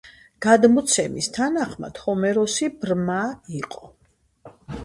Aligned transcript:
გადმოცემის 0.45 1.27
თანახმად 1.35 2.01
ჰომეროსი 2.05 2.71
ბრმა 2.81 3.21
იყო. 3.61 3.93